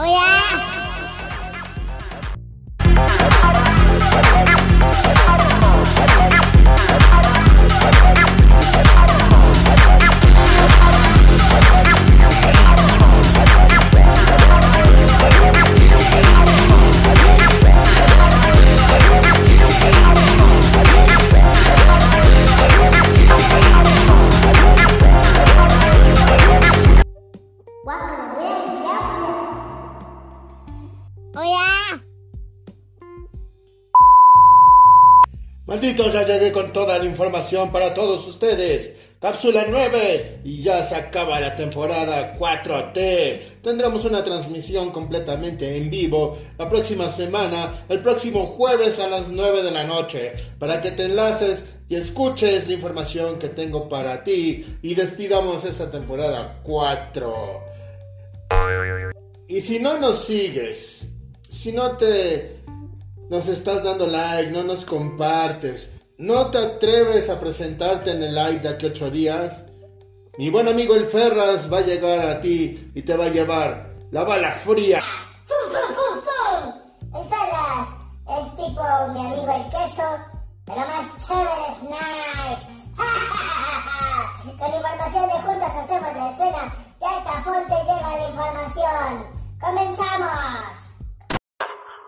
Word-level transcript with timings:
Maldito, 0.00 0.79
toda 36.72 36.98
la 36.98 37.04
información 37.04 37.70
para 37.72 37.94
todos 37.94 38.26
ustedes. 38.26 38.90
Cápsula 39.20 39.66
9 39.68 40.40
y 40.44 40.62
ya 40.62 40.82
se 40.86 40.94
acaba 40.94 41.40
la 41.40 41.54
temporada 41.54 42.38
4T. 42.38 43.60
Tendremos 43.62 44.06
una 44.06 44.24
transmisión 44.24 44.90
completamente 44.92 45.76
en 45.76 45.90
vivo 45.90 46.38
la 46.56 46.68
próxima 46.70 47.12
semana, 47.12 47.84
el 47.90 48.00
próximo 48.00 48.46
jueves 48.46 48.98
a 48.98 49.08
las 49.08 49.28
9 49.28 49.62
de 49.62 49.70
la 49.70 49.84
noche, 49.84 50.32
para 50.58 50.80
que 50.80 50.92
te 50.92 51.04
enlaces 51.04 51.64
y 51.88 51.96
escuches 51.96 52.66
la 52.66 52.74
información 52.74 53.38
que 53.38 53.48
tengo 53.48 53.90
para 53.90 54.24
ti 54.24 54.78
y 54.80 54.94
despidamos 54.94 55.64
esta 55.64 55.90
temporada 55.90 56.60
4. 56.62 57.64
Y 59.48 59.60
si 59.60 59.80
no 59.80 59.98
nos 59.98 60.24
sigues, 60.24 61.08
si 61.48 61.72
no 61.72 61.96
te 61.98 62.60
nos 63.28 63.48
estás 63.48 63.84
dando 63.84 64.06
like, 64.06 64.50
no 64.50 64.64
nos 64.64 64.84
compartes, 64.84 65.92
no 66.20 66.50
te 66.50 66.58
atreves 66.58 67.30
a 67.30 67.40
presentarte 67.40 68.10
en 68.10 68.22
el 68.22 68.34
live 68.34 68.58
de 68.60 68.68
aquí 68.68 68.84
ocho 68.86 69.10
días, 69.10 69.62
mi 70.36 70.50
buen 70.50 70.68
amigo 70.68 70.94
el 70.94 71.06
Ferras 71.06 71.72
va 71.72 71.78
a 71.78 71.80
llegar 71.80 72.20
a 72.20 72.38
ti 72.42 72.92
y 72.94 73.00
te 73.02 73.16
va 73.16 73.24
a 73.24 73.28
llevar 73.28 73.96
la 74.10 74.22
bala 74.24 74.52
fría. 74.52 75.02
¡Fum, 75.46 75.72
fum, 75.72 75.94
fum, 75.96 76.20
fum! 76.20 77.22
El 77.22 77.26
Ferras 77.26 77.88
es 78.38 78.54
tipo 78.54 78.82
mi 79.14 79.20
amigo 79.26 79.50
el 79.50 79.64
queso, 79.70 80.02
pero 80.66 80.80
más 80.80 81.26
chévere 81.26 81.66
es 81.72 81.82
nice. 81.84 82.66
Con 84.58 84.74
información 84.74 85.26
de 85.26 85.34
juntas 85.34 85.74
hacemos 85.74 86.12
la 86.12 86.30
escena 86.32 86.74
y 87.00 87.04
a 87.04 87.18
esta 87.18 87.32
fuente 87.42 87.74
llega 87.86 88.18
la 88.18 88.28
información. 88.28 89.26
¡Comenzamos! 89.58 90.60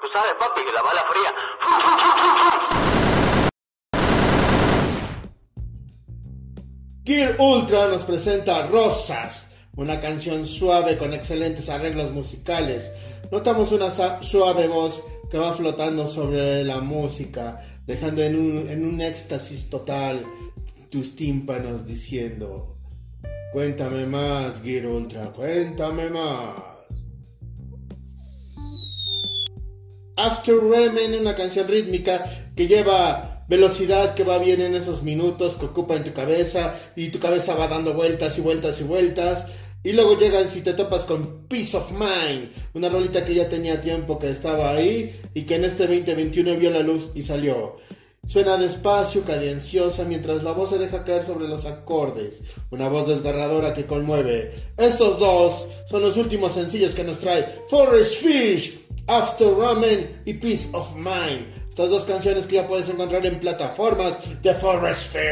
Tú 0.03 0.09
sabes, 0.13 0.35
papi, 0.39 0.61
que 0.67 0.73
la 0.73 0.83
bala 0.83 1.03
fría. 1.11 3.02
Gear 7.05 7.35
Ultra 7.41 7.89
nos 7.89 8.03
presenta 8.03 8.65
Rosas, 8.69 9.47
una 9.75 9.99
canción 9.99 10.47
suave 10.47 10.97
con 10.97 11.13
excelentes 11.13 11.69
arreglos 11.69 12.13
musicales. 12.13 12.93
Notamos 13.33 13.73
una 13.73 13.91
suave 13.91 14.69
voz 14.69 15.03
que 15.29 15.37
va 15.37 15.53
flotando 15.53 16.07
sobre 16.07 16.63
la 16.63 16.79
música, 16.79 17.61
dejando 17.89 18.23
en 18.23 18.37
un, 18.37 18.71
en 18.71 18.85
un 18.85 19.01
éxtasis 19.01 19.69
total 19.69 20.25
tus 20.91 21.17
tímpanos 21.17 21.85
diciendo, 21.85 22.77
cuéntame 23.53 24.07
más, 24.07 24.63
Gear 24.63 24.87
Ultra, 24.87 25.33
cuéntame 25.33 26.09
más. 26.09 27.09
After 30.17 30.55
Ramen, 30.55 31.15
una 31.21 31.35
canción 31.35 31.67
rítmica 31.67 32.53
que 32.55 32.69
lleva 32.69 33.32
velocidad 33.53 34.15
que 34.15 34.25
va 34.25 34.39
bien 34.39 34.63
en 34.63 34.75
esos 34.75 35.03
minutos 35.03 35.57
que 35.57 35.67
ocupa 35.67 35.95
en 35.95 36.05
tu 36.05 36.15
cabeza 36.15 36.75
y 36.97 37.11
tu 37.11 37.19
cabeza 37.19 37.55
va 37.55 37.69
dando 37.69 37.93
vueltas 37.93 38.39
y 38.39 38.41
vueltas 38.41 38.81
y 38.81 38.85
vueltas. 38.85 39.47
Y 39.83 39.93
luego 39.93 40.17
llegas 40.17 40.57
y 40.57 40.63
te 40.63 40.73
topas 40.73 41.05
con 41.05 41.49
Peace 41.49 41.77
of 41.77 41.93
Mind, 41.93 42.51
una 42.73 42.89
rolita 42.89 43.23
que 43.23 43.35
ya 43.35 43.51
tenía 43.51 43.79
tiempo 43.79 44.19
que 44.19 44.31
estaba 44.31 44.71
ahí 44.71 45.15
y 45.35 45.43
que 45.43 45.57
en 45.57 45.65
este 45.65 45.87
2021 45.87 46.57
vio 46.57 46.71
la 46.71 46.81
luz 46.81 47.11
y 47.15 47.25
salió. 47.25 47.77
Suena 48.25 48.57
despacio, 48.57 49.23
cadenciosa, 49.23 50.05
mientras 50.05 50.43
la 50.43 50.53
voz 50.53 50.71
se 50.71 50.79
deja 50.79 51.05
caer 51.05 51.23
sobre 51.23 51.47
los 51.47 51.67
acordes. 51.67 52.43
Una 52.71 52.89
voz 52.89 53.07
desgarradora 53.07 53.75
que 53.75 53.85
conmueve. 53.85 54.51
Estos 54.79 55.19
dos 55.19 55.69
son 55.91 56.01
los 56.01 56.17
últimos 56.17 56.53
sencillos 56.53 56.95
que 56.95 57.05
nos 57.05 57.19
trae 57.19 57.47
Forest 57.69 58.15
Fish, 58.15 58.81
After 59.09 59.49
Ramen 59.49 60.23
y 60.25 60.33
Peace 60.35 60.71
of 60.73 60.95
Mind. 60.97 61.62
Estas 61.73 61.89
dos 61.89 62.05
canciones 62.05 62.47
que 62.47 62.57
ya 62.57 62.69
puedes 62.69 62.91
encontrar 62.91 63.25
en 63.25 63.41
plataformas 63.41 64.21
de 64.43 64.53
Forest 64.53 65.07
Fish. 65.07 65.23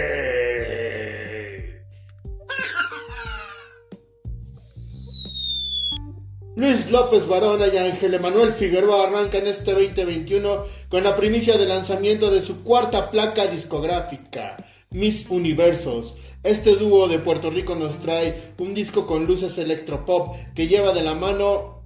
Luis 6.56 6.90
López 6.90 7.26
Barona 7.26 7.66
y 7.66 7.76
Ángel 7.76 8.14
Emanuel 8.14 8.52
Figueroa 8.52 9.08
arrancan 9.08 9.46
este 9.46 9.72
2021 9.74 10.64
con 10.88 11.04
la 11.04 11.14
primicia 11.14 11.58
de 11.58 11.66
lanzamiento 11.66 12.30
de 12.30 12.40
su 12.40 12.64
cuarta 12.64 13.10
placa 13.10 13.46
discográfica, 13.46 14.56
Miss 14.92 15.26
Universos. 15.28 16.16
Este 16.42 16.74
dúo 16.76 17.06
de 17.06 17.18
Puerto 17.18 17.50
Rico 17.50 17.74
nos 17.74 17.98
trae 17.98 18.54
un 18.58 18.72
disco 18.72 19.06
con 19.06 19.26
luces 19.26 19.58
electropop 19.58 20.34
que 20.54 20.68
lleva 20.68 20.94
de 20.94 21.02
la 21.02 21.14
mano 21.14 21.84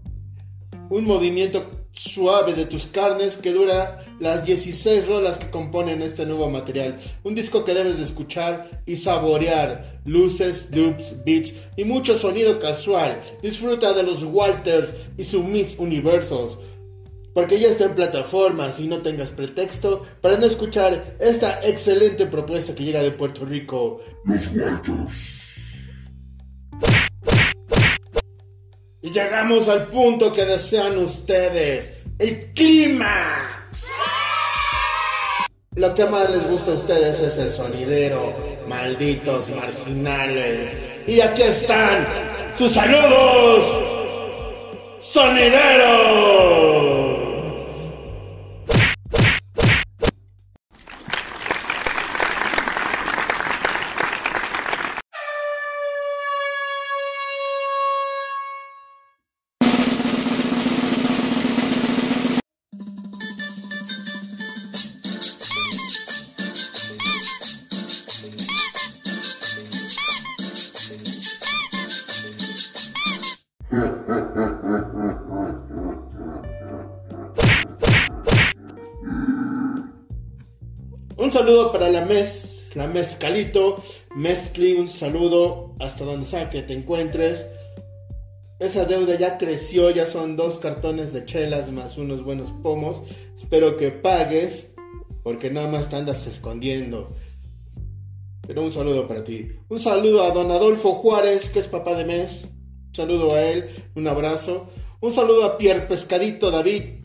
un 0.90 1.06
movimiento 1.06 1.83
suave 1.94 2.54
de 2.54 2.66
tus 2.66 2.86
carnes 2.86 3.36
que 3.36 3.52
dura 3.52 3.98
las 4.20 4.44
16 4.44 5.06
rolas 5.06 5.38
que 5.38 5.50
componen 5.50 6.02
este 6.02 6.26
nuevo 6.26 6.50
material. 6.50 6.96
Un 7.22 7.34
disco 7.34 7.64
que 7.64 7.74
debes 7.74 7.98
de 7.98 8.04
escuchar 8.04 8.82
y 8.84 8.96
saborear. 8.96 10.00
Luces, 10.04 10.70
dubs, 10.70 11.24
beats 11.24 11.54
y 11.76 11.84
mucho 11.84 12.18
sonido 12.18 12.58
casual. 12.58 13.20
Disfruta 13.42 13.92
de 13.92 14.02
los 14.02 14.22
Walters 14.22 14.94
y 15.16 15.24
su 15.24 15.42
Mix 15.42 15.78
Universos. 15.78 16.58
Porque 17.32 17.58
ya 17.58 17.68
está 17.68 17.86
en 17.86 17.94
plataformas 17.94 18.78
y 18.78 18.86
no 18.86 18.98
tengas 18.98 19.30
pretexto 19.30 20.02
para 20.20 20.36
no 20.36 20.46
escuchar 20.46 21.16
esta 21.18 21.66
excelente 21.66 22.26
propuesta 22.26 22.74
que 22.74 22.84
llega 22.84 23.02
de 23.02 23.10
Puerto 23.10 23.44
Rico. 23.44 24.00
Y 29.04 29.10
llegamos 29.10 29.68
al 29.68 29.88
punto 29.88 30.32
que 30.32 30.46
desean 30.46 30.96
ustedes, 30.96 31.92
el 32.18 32.54
clímax. 32.54 33.86
Lo 35.74 35.94
que 35.94 36.06
más 36.06 36.30
les 36.30 36.48
gusta 36.48 36.70
a 36.70 36.74
ustedes 36.76 37.20
es 37.20 37.36
el 37.36 37.52
sonidero, 37.52 38.32
malditos 38.66 39.50
marginales. 39.50 40.78
Y 41.06 41.20
aquí 41.20 41.42
están 41.42 42.06
sus 42.56 42.72
saludos, 42.72 43.66
sonideros. 45.00 46.93
Saludo 81.44 81.72
para 81.72 81.90
la 81.90 82.06
mes, 82.06 82.64
la 82.72 82.86
mezcalito, 82.86 83.76
mezcli, 84.16 84.72
un 84.72 84.88
saludo 84.88 85.74
hasta 85.78 86.02
donde 86.02 86.24
sea 86.24 86.48
que 86.48 86.62
te 86.62 86.72
encuentres. 86.72 87.46
Esa 88.58 88.86
deuda 88.86 89.18
ya 89.18 89.36
creció, 89.36 89.90
ya 89.90 90.06
son 90.06 90.36
dos 90.36 90.56
cartones 90.56 91.12
de 91.12 91.26
chelas 91.26 91.70
más 91.70 91.98
unos 91.98 92.24
buenos 92.24 92.50
pomos. 92.62 93.02
Espero 93.36 93.76
que 93.76 93.90
pagues, 93.90 94.72
porque 95.22 95.50
nada 95.50 95.68
más 95.68 95.90
te 95.90 95.96
andas 95.96 96.26
escondiendo. 96.26 97.14
Pero 98.46 98.62
un 98.62 98.72
saludo 98.72 99.06
para 99.06 99.22
ti. 99.22 99.50
Un 99.68 99.80
saludo 99.80 100.22
a 100.22 100.30
don 100.30 100.50
Adolfo 100.50 100.94
Juárez, 100.94 101.50
que 101.50 101.58
es 101.58 101.68
papá 101.68 101.94
de 101.94 102.06
mes. 102.06 102.48
Un 102.88 102.94
saludo 102.94 103.34
a 103.34 103.42
él, 103.42 103.68
un 103.94 104.08
abrazo. 104.08 104.68
Un 105.02 105.12
saludo 105.12 105.44
a 105.44 105.58
Pierre 105.58 105.88
Pescadito 105.88 106.50
David. 106.50 107.04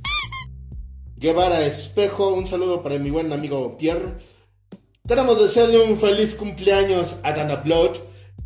Guevara 1.18 1.66
Espejo, 1.66 2.30
un 2.30 2.48
saludo 2.48 2.82
para 2.82 2.98
mi 2.98 3.10
buen 3.10 3.34
amigo 3.34 3.76
Pierre. 3.78 4.29
Queremos 5.10 5.42
desearle 5.42 5.80
un 5.80 5.98
feliz 5.98 6.36
cumpleaños 6.36 7.16
a 7.24 7.34
Dana 7.34 7.56
Blood, 7.56 7.98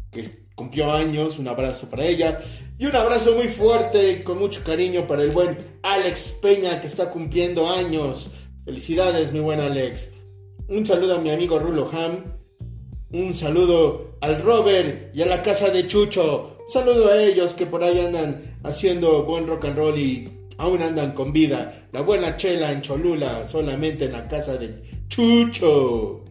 que 0.09 0.23
cumplió 0.55 0.93
años, 0.93 1.37
un 1.37 1.49
abrazo 1.49 1.89
para 1.89 2.05
ella. 2.05 2.39
Y 2.79 2.85
un 2.85 2.95
abrazo 2.95 3.33
muy 3.33 3.49
fuerte, 3.49 4.23
con 4.23 4.39
mucho 4.39 4.63
cariño 4.63 5.05
para 5.05 5.23
el 5.23 5.31
buen 5.31 5.57
Alex 5.83 6.37
Peña, 6.41 6.79
que 6.79 6.87
está 6.87 7.11
cumpliendo 7.11 7.69
años. 7.69 8.31
Felicidades, 8.63 9.33
mi 9.33 9.41
buen 9.41 9.59
Alex. 9.59 10.07
Un 10.69 10.85
saludo 10.85 11.17
a 11.17 11.19
mi 11.19 11.31
amigo 11.31 11.59
Rulo 11.59 11.91
Ham. 11.91 12.37
Un 13.11 13.33
saludo 13.33 14.15
al 14.21 14.41
Robert 14.41 15.13
y 15.13 15.21
a 15.21 15.25
la 15.25 15.41
casa 15.41 15.69
de 15.69 15.85
Chucho. 15.85 16.59
Un 16.63 16.71
saludo 16.71 17.09
a 17.09 17.21
ellos 17.21 17.53
que 17.53 17.65
por 17.65 17.83
ahí 17.83 17.99
andan 17.99 18.57
haciendo 18.63 19.23
buen 19.23 19.47
rock 19.47 19.65
and 19.65 19.77
roll 19.77 19.99
y 19.99 20.31
aún 20.57 20.81
andan 20.81 21.11
con 21.11 21.33
vida. 21.33 21.89
La 21.91 21.99
buena 21.99 22.37
chela 22.37 22.71
en 22.71 22.81
Cholula, 22.81 23.45
solamente 23.49 24.05
en 24.05 24.13
la 24.13 24.29
casa 24.29 24.55
de 24.55 24.81
Chucho. 25.09 26.22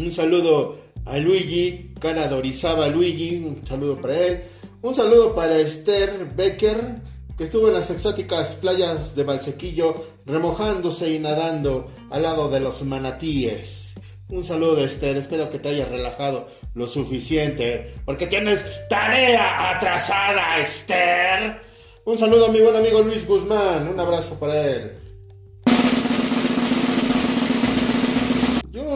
Un 0.00 0.10
saludo 0.10 0.78
a 1.04 1.18
Luigi, 1.18 1.92
cara 2.00 2.26
dorizaba 2.26 2.88
Luigi, 2.88 3.36
un 3.36 3.66
saludo 3.66 4.00
para 4.00 4.18
él. 4.18 4.44
Un 4.80 4.94
saludo 4.94 5.34
para 5.34 5.58
Esther 5.58 6.26
Becker, 6.34 6.94
que 7.36 7.44
estuvo 7.44 7.68
en 7.68 7.74
las 7.74 7.90
exóticas 7.90 8.54
playas 8.54 9.14
de 9.14 9.24
Valsequillo, 9.24 9.94
remojándose 10.24 11.10
y 11.10 11.18
nadando 11.18 11.90
al 12.08 12.22
lado 12.22 12.48
de 12.48 12.60
los 12.60 12.82
manatíes. 12.82 13.92
Un 14.30 14.42
saludo, 14.42 14.82
Esther. 14.82 15.18
Espero 15.18 15.50
que 15.50 15.58
te 15.58 15.68
hayas 15.68 15.90
relajado 15.90 16.48
lo 16.72 16.86
suficiente, 16.86 17.96
porque 18.06 18.26
tienes 18.26 18.64
tarea 18.88 19.70
atrasada, 19.76 20.60
Esther. 20.60 21.60
Un 22.06 22.16
saludo 22.16 22.46
a 22.46 22.48
mi 22.48 22.60
buen 22.60 22.74
amigo 22.74 23.02
Luis 23.02 23.26
Guzmán. 23.26 23.86
Un 23.86 24.00
abrazo 24.00 24.34
para 24.40 24.66
él. 24.66 24.99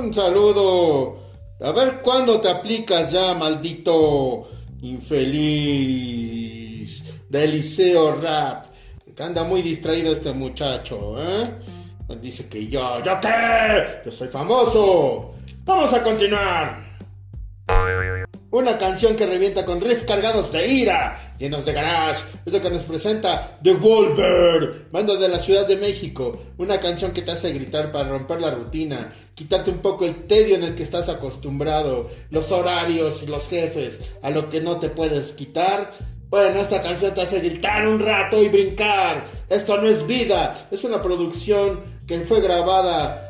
Un 0.04 0.14
saludo. 0.14 1.18
A 1.60 1.72
ver 1.72 2.00
cuándo 2.02 2.40
te 2.40 2.48
aplicas 2.50 3.12
ya, 3.12 3.34
maldito 3.34 4.48
infeliz 4.82 6.24
de 7.28 7.46
Liceo 7.46 8.20
Rap. 8.20 8.66
Que 9.14 9.22
anda 9.22 9.44
muy 9.44 9.62
distraído 9.62 10.12
este 10.12 10.32
muchacho, 10.32 11.14
¿eh? 11.22 11.54
Dice 12.20 12.48
que 12.48 12.66
yo, 12.66 13.00
¿yo 13.02 13.20
qué? 13.20 14.00
Yo 14.04 14.12
soy 14.12 14.28
famoso. 14.28 15.34
Vamos 15.64 15.92
a 15.92 16.02
continuar. 16.02 16.83
Una 18.54 18.78
canción 18.78 19.16
que 19.16 19.26
revienta 19.26 19.64
con 19.64 19.80
riffs 19.80 20.04
cargados 20.04 20.52
de 20.52 20.64
ira, 20.68 21.34
llenos 21.40 21.64
de 21.64 21.72
garage. 21.72 22.24
Es 22.46 22.52
lo 22.52 22.60
que 22.60 22.70
nos 22.70 22.84
presenta 22.84 23.58
The 23.60 23.72
Wolver, 23.72 24.86
banda 24.92 25.16
de 25.16 25.28
la 25.28 25.40
Ciudad 25.40 25.66
de 25.66 25.76
México. 25.76 26.40
Una 26.56 26.78
canción 26.78 27.10
que 27.10 27.22
te 27.22 27.32
hace 27.32 27.52
gritar 27.52 27.90
para 27.90 28.10
romper 28.10 28.40
la 28.40 28.52
rutina, 28.52 29.10
quitarte 29.34 29.72
un 29.72 29.78
poco 29.78 30.04
el 30.04 30.28
tedio 30.28 30.54
en 30.54 30.62
el 30.62 30.76
que 30.76 30.84
estás 30.84 31.08
acostumbrado, 31.08 32.08
los 32.30 32.52
horarios 32.52 33.24
y 33.24 33.26
los 33.26 33.48
jefes, 33.48 34.12
a 34.22 34.30
lo 34.30 34.48
que 34.48 34.60
no 34.60 34.78
te 34.78 34.88
puedes 34.88 35.32
quitar. 35.32 35.90
Bueno, 36.30 36.60
esta 36.60 36.80
canción 36.80 37.12
te 37.12 37.22
hace 37.22 37.40
gritar 37.40 37.88
un 37.88 37.98
rato 37.98 38.40
y 38.40 38.50
brincar. 38.50 39.26
Esto 39.48 39.78
no 39.78 39.88
es 39.88 40.06
vida, 40.06 40.68
es 40.70 40.84
una 40.84 41.02
producción 41.02 41.80
que 42.06 42.20
fue 42.20 42.40
grabada 42.40 43.23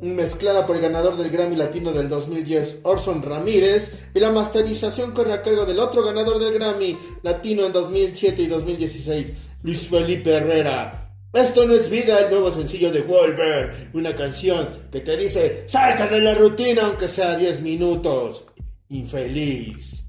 mezclada 0.00 0.66
por 0.66 0.76
el 0.76 0.82
ganador 0.82 1.16
del 1.16 1.30
Grammy 1.30 1.56
Latino 1.56 1.92
del 1.92 2.08
2010, 2.08 2.80
Orson 2.82 3.22
Ramírez, 3.22 3.92
y 4.14 4.20
la 4.20 4.30
masterización 4.30 5.12
corre 5.12 5.32
a 5.32 5.42
cargo 5.42 5.66
del 5.66 5.78
otro 5.78 6.02
ganador 6.02 6.38
del 6.38 6.54
Grammy 6.54 6.96
Latino 7.22 7.66
en 7.66 7.72
2007 7.72 8.42
y 8.42 8.46
2016, 8.46 9.32
Luis 9.62 9.88
Felipe 9.88 10.32
Herrera. 10.32 11.00
Esto 11.32 11.64
no 11.64 11.74
es 11.74 11.88
vida, 11.88 12.18
el 12.18 12.30
nuevo 12.30 12.50
sencillo 12.50 12.90
de 12.90 13.02
Wolver, 13.02 13.90
una 13.94 14.14
canción 14.14 14.68
que 14.90 15.00
te 15.00 15.16
dice, 15.16 15.64
salta 15.68 16.08
de 16.08 16.20
la 16.20 16.34
rutina 16.34 16.86
aunque 16.86 17.06
sea 17.06 17.36
10 17.36 17.60
minutos. 17.60 18.46
Infeliz. 18.88 20.02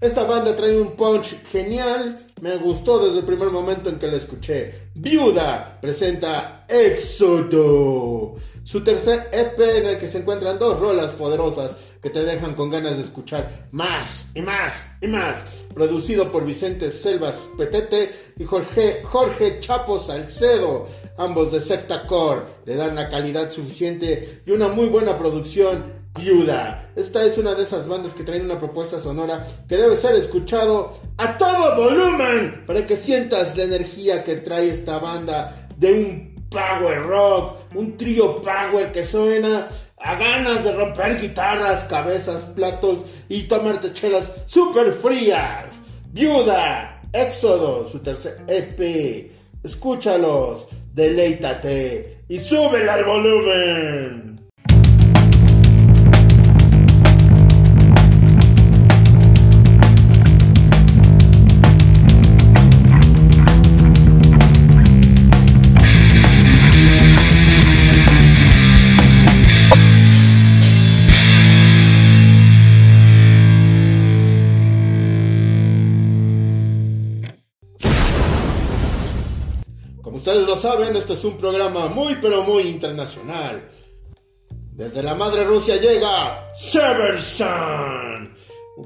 Esta 0.00 0.24
banda 0.24 0.54
trae 0.54 0.78
un 0.78 0.92
punch 0.92 1.42
genial, 1.46 2.26
me 2.40 2.56
gustó 2.56 3.04
desde 3.04 3.20
el 3.20 3.24
primer 3.24 3.48
momento 3.48 3.88
en 3.88 3.98
que 3.98 4.06
la 4.06 4.18
escuché. 4.18 4.90
Viuda 4.94 5.78
presenta 5.80 6.53
Éxodo, 6.74 8.34
su 8.64 8.82
tercer 8.82 9.28
EP 9.30 9.60
en 9.60 9.86
el 9.86 9.98
que 9.98 10.08
se 10.08 10.18
encuentran 10.18 10.58
dos 10.58 10.80
rolas 10.80 11.12
poderosas 11.12 11.76
que 12.02 12.10
te 12.10 12.24
dejan 12.24 12.54
con 12.54 12.68
ganas 12.68 12.96
de 12.96 13.04
escuchar 13.04 13.68
más 13.70 14.28
y 14.34 14.42
más 14.42 14.88
y 15.00 15.06
más. 15.06 15.44
Producido 15.72 16.32
por 16.32 16.44
Vicente 16.44 16.90
Selvas 16.90 17.44
Petete 17.56 18.10
y 18.36 18.44
Jorge, 18.44 19.02
Jorge 19.04 19.60
Chapo 19.60 20.00
Salcedo, 20.00 20.88
ambos 21.16 21.52
de 21.52 21.60
Secta 21.60 22.08
Core, 22.08 22.42
le 22.66 22.74
dan 22.74 22.96
la 22.96 23.08
calidad 23.08 23.52
suficiente 23.52 24.42
y 24.44 24.50
una 24.50 24.66
muy 24.66 24.88
buena 24.88 25.16
producción 25.16 26.02
Viuda. 26.18 26.90
Esta 26.96 27.24
es 27.24 27.38
una 27.38 27.54
de 27.54 27.62
esas 27.62 27.86
bandas 27.86 28.14
que 28.14 28.24
traen 28.24 28.46
una 28.46 28.58
propuesta 28.58 28.98
sonora 29.00 29.46
que 29.68 29.76
debe 29.76 29.96
ser 29.96 30.16
escuchado 30.16 30.92
a 31.18 31.38
todo 31.38 31.76
volumen 31.76 32.64
para 32.66 32.84
que 32.84 32.96
sientas 32.96 33.56
la 33.56 33.62
energía 33.62 34.24
que 34.24 34.36
trae 34.36 34.70
esta 34.70 34.98
banda 34.98 35.68
de 35.76 35.92
un 35.92 36.33
power 36.54 37.02
rock, 37.02 37.56
un 37.74 37.96
trío 37.96 38.40
power 38.40 38.92
que 38.92 39.02
suena 39.02 39.68
a 39.98 40.14
ganas 40.14 40.64
de 40.64 40.72
romper 40.72 41.20
guitarras, 41.20 41.84
cabezas, 41.84 42.44
platos 42.44 43.04
y 43.28 43.42
tomarte 43.42 43.92
chelas 43.92 44.32
super 44.46 44.92
frías. 44.92 45.80
Viuda, 46.12 47.00
Éxodo, 47.12 47.88
su 47.88 47.98
tercer 47.98 48.40
EP. 48.46 49.32
Escúchalos, 49.64 50.68
deleítate 50.92 52.20
y 52.28 52.38
súbele 52.38 52.90
al 52.90 53.04
volumen. 53.04 54.43
Este 80.92 81.14
es 81.14 81.24
un 81.24 81.36
programa 81.36 81.86
muy 81.86 82.16
pero 82.20 82.42
muy 82.42 82.64
internacional. 82.64 83.70
Desde 84.72 85.02
la 85.02 85.14
madre 85.14 85.44
Rusia 85.44 85.76
llega 85.76 86.50
Severson 86.54 88.34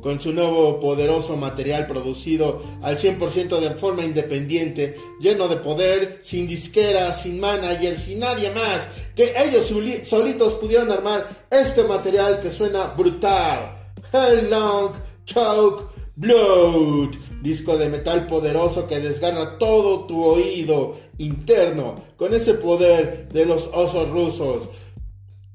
con 0.02 0.20
su 0.20 0.32
nuevo 0.32 0.78
poderoso 0.78 1.37
material 1.37 1.87
producido 1.87 2.62
al 2.82 2.99
100% 2.99 3.58
de 3.58 3.70
forma 3.70 4.04
independiente, 4.04 4.96
lleno 5.18 5.49
de 5.49 5.56
poder, 5.56 6.18
sin 6.23 6.46
disquera, 6.46 7.12
sin 7.14 7.40
manager, 7.40 7.96
sin 7.96 8.20
nadie 8.20 8.50
más, 8.50 8.88
que 9.14 9.32
ellos 9.37 9.73
solitos 10.04 10.54
pudieron 10.54 10.92
armar 10.92 11.46
este 11.50 11.82
material 11.84 12.38
que 12.40 12.50
suena 12.50 12.88
brutal. 12.88 13.92
Hell 14.12 14.50
Long 14.50 14.92
Choke 15.25 15.88
Blood, 16.16 17.16
disco 17.42 17.76
de 17.76 17.88
metal 17.88 18.26
poderoso 18.26 18.87
que 18.87 19.00
desgarra 19.00 19.59
todo 19.59 20.07
tu 20.07 20.25
oído 20.25 20.95
interno 21.18 21.95
con 22.16 22.35
ese 22.35 22.54
poder 22.54 23.28
de 23.28 23.47
los 23.47 23.68
osos 23.73 24.09
rusos. 24.11 24.71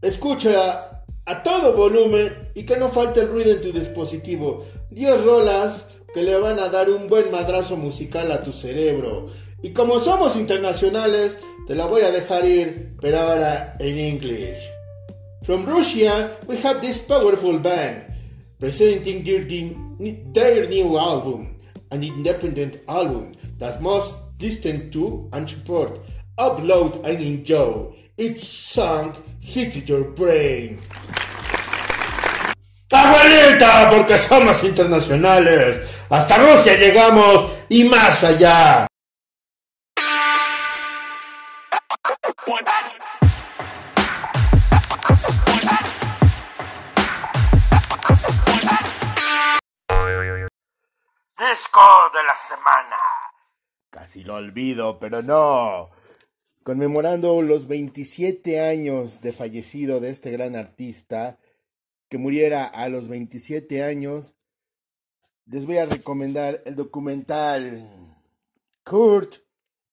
Escucha 0.02 1.04
a 1.26 1.44
todo 1.44 1.74
volumen 1.74 2.50
y 2.56 2.64
que 2.64 2.78
no 2.78 2.90
falte 2.90 3.22
el 3.22 3.30
ruido 3.30 3.52
en 3.52 3.62
tu 3.62 3.72
dispositivo. 3.72 4.66
10 4.92 5.24
rolas 5.24 5.88
que 6.14 6.22
le 6.22 6.38
van 6.38 6.60
a 6.60 6.70
dar 6.70 6.90
un 6.90 7.08
buen 7.08 7.32
madrazo 7.32 7.76
musical 7.76 8.32
a 8.32 8.44
tu 8.44 8.52
cerebro. 8.52 9.30
Y 9.62 9.72
como 9.72 10.00
somos 10.00 10.36
internacionales, 10.36 11.38
te 11.66 11.76
la 11.76 11.88
voy 11.88 12.02
a 12.02 12.12
dejar 12.12 12.46
ir, 12.46 12.96
pero 13.00 13.20
ahora 13.20 13.76
en 13.80 13.98
inglés. 13.98 14.62
From 15.44 15.66
Russia, 15.66 16.38
we 16.48 16.58
have 16.58 16.82
this 16.82 17.00
powerful 17.00 17.60
band 17.60 18.06
presenting 18.60 19.24
their 19.24 20.68
new 20.70 20.98
album, 20.98 21.53
an 21.94 22.04
independent 22.04 22.80
album 22.88 23.32
that 23.60 23.82
must 23.82 24.16
listen 24.42 24.90
to 24.90 25.30
and 25.32 25.48
support, 25.48 26.00
upload 26.38 26.98
and 27.06 27.22
enjoy. 27.22 27.94
Each 28.18 28.40
song 28.40 29.16
hits 29.40 29.78
your 29.88 30.06
brain. 30.12 30.80
¡Abuelita! 32.92 33.90
Porque 33.90 34.18
somos 34.18 34.64
internacionales. 34.64 35.80
Hasta 36.10 36.38
Rusia 36.38 36.78
llegamos 36.78 37.52
y 37.70 37.84
más 37.86 38.24
allá. 38.24 38.88
De 51.44 51.50
la 51.50 52.36
semana. 52.48 52.96
Casi 53.90 54.24
lo 54.24 54.36
olvido, 54.36 54.98
pero 54.98 55.22
no. 55.22 55.90
Conmemorando 56.64 57.42
los 57.42 57.68
27 57.68 58.62
años 58.62 59.20
de 59.20 59.34
fallecido 59.34 60.00
de 60.00 60.10
este 60.10 60.32
gran 60.32 60.56
artista, 60.56 61.38
que 62.08 62.18
muriera 62.18 62.64
a 62.64 62.88
los 62.88 63.10
27 63.10 63.84
años, 63.84 64.38
les 65.46 65.66
voy 65.66 65.80
a 65.80 65.86
recomendar 65.86 66.62
el 66.66 66.78
documental 66.78 68.18
Kurt 68.86 69.44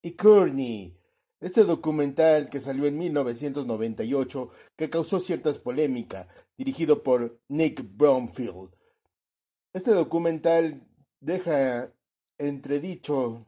y 0.02 0.12
Courtney. 0.12 0.97
Este 1.40 1.64
documental 1.64 2.49
que 2.49 2.61
salió 2.61 2.87
en 2.87 2.97
1998, 2.97 4.50
que 4.76 4.88
causó 4.88 5.19
ciertas 5.19 5.59
polémicas, 5.59 6.28
dirigido 6.57 7.02
por 7.02 7.40
Nick 7.49 7.83
Bromfield. 7.97 8.71
Este 9.73 9.90
documental 9.90 10.87
deja 11.20 11.92
entredicho 12.38 13.46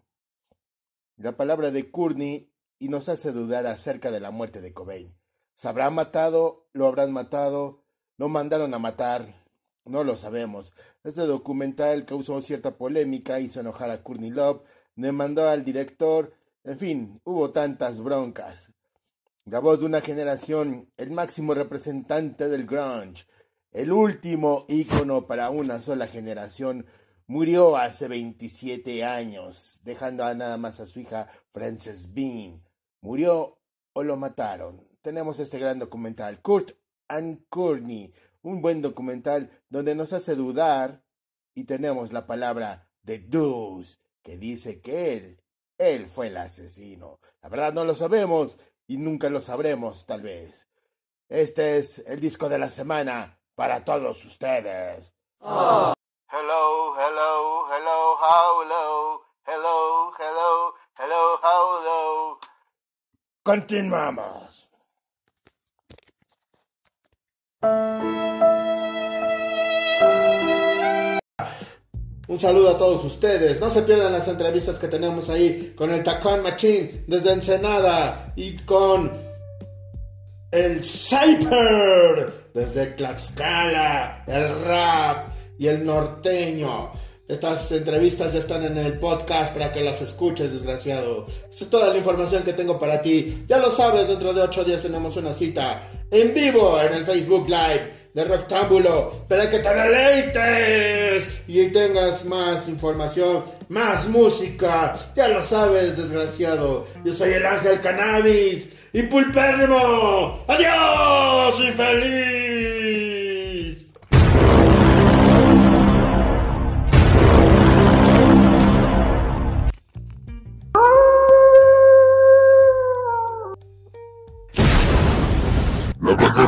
la 1.17 1.37
palabra 1.37 1.71
de 1.71 1.91
Courtney 1.91 2.51
y 2.79 2.89
nos 2.89 3.09
hace 3.09 3.33
dudar 3.33 3.67
acerca 3.67 4.11
de 4.11 4.21
la 4.21 4.31
muerte 4.31 4.61
de 4.61 4.73
Cobain. 4.73 5.15
¿Se 5.55 5.69
habrá 5.69 5.89
matado? 5.91 6.67
¿Lo 6.73 6.87
habrán 6.87 7.13
matado? 7.13 7.85
¿No 8.19 8.29
mandaron 8.29 8.75
a 8.75 8.79
matar? 8.79 9.43
No 9.85 10.05
lo 10.05 10.17
sabemos. 10.17 10.75
Este 11.03 11.23
documental 11.23 12.05
causó 12.05 12.41
cierta 12.41 12.77
polémica, 12.77 13.41
hizo 13.41 13.61
enojar 13.61 13.91
a 13.91 14.03
Courtney 14.03 14.31
Love, 14.31 14.63
demandó 14.95 15.49
al 15.49 15.65
director, 15.65 16.35
en 16.65 16.79
fin, 16.79 17.21
hubo 17.25 17.51
tantas 17.51 18.01
broncas. 18.01 18.73
La 19.45 19.59
voz 19.59 19.81
de 19.81 19.87
una 19.87 20.01
generación, 20.01 20.91
el 20.97 21.11
máximo 21.11 21.55
representante 21.55 22.49
del 22.49 22.67
grunge, 22.67 23.27
el 23.73 23.91
último 23.91 24.67
ícono 24.69 25.27
para 25.27 25.51
una 25.51 25.81
sola 25.81 26.07
generación, 26.07 26.87
murió 27.33 27.79
hace 27.79 28.09
27 28.09 29.05
años, 29.05 29.81
dejando 29.85 30.23
a 30.23 30.35
nada 30.35 30.59
más 30.59 30.81
a 30.81 30.87
su 30.87 31.01
hija 31.01 31.29
Frances 31.51 32.13
Bean. 32.13 32.63
¿Murió 33.01 33.59
o 33.95 34.03
lo 34.03 34.19
mataron? 34.19 34.87
Tenemos 35.01 35.41
este 35.41 35.59
gran 35.59 35.79
documental, 35.79 36.43
Kurt 36.43 36.73
and 37.09 37.47
Courtney, 37.49 38.13
un 38.43 38.61
buen 38.61 38.83
documental 38.83 39.51
donde 39.71 39.95
nos 39.95 40.13
hace 40.13 40.37
dudar 40.37 41.03
y 41.55 41.65
tenemos 41.65 42.13
la 42.13 42.27
palabra 42.27 42.91
de 43.03 43.21
Deuce, 43.21 43.97
que 44.23 44.37
dice 44.37 44.83
que 44.83 45.15
él, 45.15 45.41
él 45.79 46.07
fue 46.07 46.27
el 46.27 46.37
asesino. 46.37 47.19
La 47.41 47.49
verdad 47.49 47.73
no 47.73 47.87
lo 47.87 47.95
sabemos 47.95 48.59
y 48.87 48.99
nunca 48.99 49.31
lo 49.31 49.41
sabremos, 49.41 50.05
tal 50.05 50.21
vez. 50.21 50.69
Este 51.31 51.79
es 51.79 52.01
el 52.07 52.21
disco 52.21 52.51
de 52.51 52.59
la 52.59 52.69
semana 52.69 53.41
para 53.55 53.87
todos 53.87 54.23
ustedes. 54.27 55.15
Hello, 56.35 56.95
hello, 56.97 57.67
hello, 57.69 58.17
how 58.17 58.65
low. 58.65 59.21
Hello, 59.45 60.11
hello, 60.19 60.73
hello, 60.97 61.39
how 61.43 61.85
low. 61.85 62.39
Continuamos. 63.45 64.71
Un 72.29 72.41
saludo 72.41 72.71
a 72.71 72.79
todos 72.79 73.05
ustedes. 73.05 73.61
No 73.61 73.69
se 73.69 73.83
pierdan 73.83 74.13
las 74.13 74.27
entrevistas 74.27 74.79
que 74.79 74.89
tenemos 74.89 75.29
ahí 75.29 75.75
con 75.77 75.93
el 75.93 76.03
Tacón 76.03 76.43
Machín 76.43 77.05
desde 77.07 77.31
Ensenada 77.31 78.33
y 78.37 78.57
con 78.65 79.13
el 80.51 80.83
Cyper 80.83 82.51
desde 82.55 82.87
Tlaxcala, 82.87 84.25
el 84.27 84.65
rap 84.65 85.42
y 85.63 85.69
el 85.69 85.87
norteño. 85.87 86.91
Estas 87.29 87.71
entrevistas 87.71 88.33
ya 88.33 88.41
están 88.41 88.65
en 88.65 88.77
el 88.77 88.99
podcast 88.99 89.55
para 89.55 89.71
que 89.71 89.81
las 89.81 90.03
escuches, 90.03 90.53
desgraciado. 90.53 91.25
Esta 91.49 91.65
es 91.65 91.71
toda 91.71 91.89
la 91.91 91.97
información 91.97 92.43
que 92.43 92.53
tengo 92.53 92.81
para 92.81 93.01
ti. 93.01 93.45
Ya 93.47 93.59
lo 93.59 93.71
sabes, 93.71 94.09
dentro 94.09 94.33
de 94.33 94.43
ocho 94.43 94.65
días 94.65 94.83
tenemos 94.83 95.17
una 95.17 95.33
cita 95.33 95.89
en 96.11 96.35
vivo 96.35 96.81
en 96.81 96.95
el 96.95 97.07
Facebook 97.07 97.49
Live 97.49 97.93
de 98.13 98.25
Rectángulo 98.25 99.25
para 99.29 99.49
que 99.49 99.61
te 99.61 99.73
deleites 99.73 101.31
y 101.47 101.65
tengas 101.69 102.25
más 102.25 102.69
información, 102.69 103.45
más 103.69 104.09
música. 104.09 104.97
Ya 105.15 105.29
lo 105.29 105.45
sabes, 105.45 105.97
desgraciado. 105.97 106.87
Yo 107.05 107.15
soy 107.15 107.35
el 107.35 107.47
Ángel 107.47 107.81
Cannabis 107.81 108.69
y 108.93 109.03
Pulpérrimo. 109.05 110.45
¡Adiós, 110.49 111.61
infeliz! 111.61 112.42